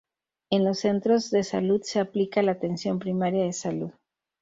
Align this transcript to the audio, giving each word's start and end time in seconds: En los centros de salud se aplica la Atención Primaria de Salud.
En 0.49 0.65
los 0.65 0.79
centros 0.79 1.29
de 1.29 1.43
salud 1.43 1.79
se 1.83 1.99
aplica 1.99 2.41
la 2.41 2.53
Atención 2.53 2.97
Primaria 2.97 3.45
de 3.45 3.53
Salud. 3.53 3.91